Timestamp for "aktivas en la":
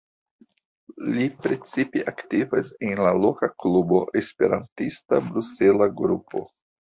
2.11-3.13